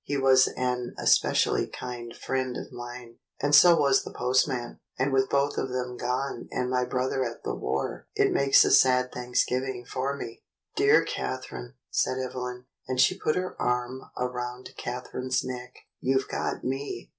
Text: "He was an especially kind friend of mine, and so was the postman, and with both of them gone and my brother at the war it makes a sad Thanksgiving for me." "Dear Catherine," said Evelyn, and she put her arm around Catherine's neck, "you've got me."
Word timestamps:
"He 0.03 0.17
was 0.17 0.47
an 0.57 0.95
especially 0.97 1.67
kind 1.67 2.11
friend 2.15 2.57
of 2.57 2.71
mine, 2.71 3.17
and 3.39 3.53
so 3.53 3.77
was 3.79 4.01
the 4.03 4.09
postman, 4.09 4.79
and 4.97 5.13
with 5.13 5.29
both 5.29 5.59
of 5.59 5.69
them 5.69 5.95
gone 5.95 6.47
and 6.51 6.71
my 6.71 6.85
brother 6.85 7.23
at 7.23 7.43
the 7.43 7.53
war 7.53 8.07
it 8.15 8.31
makes 8.31 8.65
a 8.65 8.71
sad 8.71 9.11
Thanksgiving 9.11 9.85
for 9.85 10.17
me." 10.17 10.41
"Dear 10.75 11.05
Catherine," 11.05 11.75
said 11.91 12.17
Evelyn, 12.17 12.65
and 12.87 12.99
she 12.99 13.15
put 13.19 13.35
her 13.35 13.55
arm 13.61 14.09
around 14.17 14.71
Catherine's 14.75 15.43
neck, 15.43 15.71
"you've 16.01 16.27
got 16.27 16.63
me." 16.63 17.09